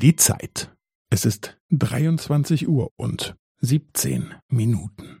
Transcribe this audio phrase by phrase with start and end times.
[0.00, 0.74] Die Zeit.
[1.10, 5.20] Es ist 23 Uhr und 17 Minuten.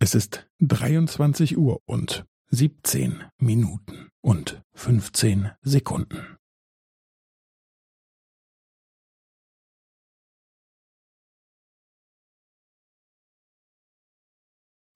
[0.00, 6.36] Es ist 23 Uhr und 17 Minuten und 15 Sekunden.